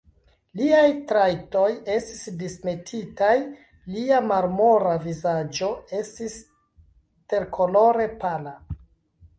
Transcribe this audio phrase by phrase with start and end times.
[0.59, 1.65] Liaj trajtoj
[1.97, 3.35] estis dismetitaj;
[3.97, 5.71] lia marmora vizaĝo
[6.03, 6.41] estis
[7.35, 8.59] terkolore pala.